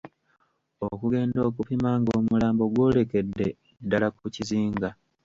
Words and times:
Okugenda 0.87 1.39
okupima 1.49 1.89
ng'omulambo 2.01 2.63
gwolekedde 2.73 3.47
ddala 3.83 4.07
ku 4.17 4.25
kizinga. 4.35 4.89